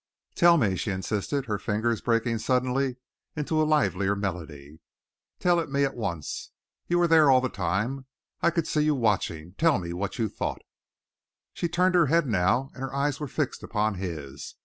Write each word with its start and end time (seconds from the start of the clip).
"Tell 0.33 0.55
it 0.55 0.67
me?" 0.67 0.75
she 0.75 0.89
insisted, 0.89 1.45
her 1.45 1.59
fingers 1.59 2.01
breaking 2.01 2.39
suddenly 2.39 2.95
into 3.35 3.61
a 3.61 3.65
livelier 3.69 4.15
melody. 4.15 4.79
"Tell 5.37 5.59
it 5.59 5.69
me 5.69 5.83
at 5.83 5.95
once? 5.95 6.49
You 6.87 6.97
were 6.97 7.07
there 7.07 7.29
all 7.29 7.39
the 7.39 7.49
time. 7.49 8.07
I 8.41 8.49
could 8.49 8.65
see 8.65 8.81
you 8.81 8.95
watching. 8.95 9.53
Tell 9.59 9.77
me 9.77 9.93
what 9.93 10.17
you 10.17 10.27
thought?" 10.27 10.63
She 11.53 11.67
had 11.67 11.73
turned 11.73 11.93
her 11.93 12.07
head 12.07 12.25
now, 12.25 12.71
and 12.73 12.81
her 12.81 12.95
eyes 12.95 13.19
were 13.19 13.27
fixed 13.27 13.61
upon 13.61 13.93
his. 13.93 14.55